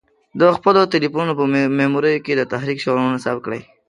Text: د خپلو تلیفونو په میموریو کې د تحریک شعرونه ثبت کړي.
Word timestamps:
د 0.39 0.41
خپلو 0.55 0.81
تلیفونو 0.93 1.31
په 1.39 1.43
میموریو 1.79 2.23
کې 2.25 2.33
د 2.35 2.41
تحریک 2.51 2.77
شعرونه 2.83 3.17
ثبت 3.25 3.41
کړي. 3.45 3.61